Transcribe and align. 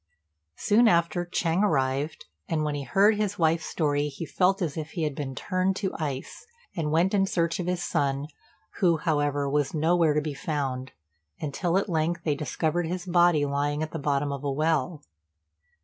Soon 0.55 0.87
after 0.87 1.27
Ch'êng 1.27 1.61
arrived, 1.61 2.25
and 2.49 2.63
when 2.63 2.73
he 2.73 2.81
heard 2.81 3.17
his 3.17 3.37
wife's 3.37 3.67
story 3.67 4.07
he 4.07 4.25
felt 4.25 4.59
as 4.59 4.75
if 4.75 4.93
he 4.93 5.03
had 5.03 5.13
been 5.13 5.35
turned 5.35 5.75
to 5.75 5.91
ice, 5.93 6.47
and 6.75 6.89
went 6.89 7.13
in 7.13 7.27
search 7.27 7.59
of 7.59 7.67
his 7.67 7.83
son, 7.83 8.25
who, 8.79 8.97
however, 8.97 9.47
was 9.47 9.75
nowhere 9.75 10.15
to 10.15 10.19
be 10.21 10.33
found, 10.33 10.91
until 11.39 11.77
at 11.77 11.87
length 11.87 12.23
they 12.23 12.33
discovered 12.33 12.87
his 12.87 13.05
body 13.05 13.45
lying 13.45 13.83
at 13.83 13.91
the 13.91 13.99
bottom 13.99 14.31
of 14.31 14.43
a 14.43 14.51
well. 14.51 15.03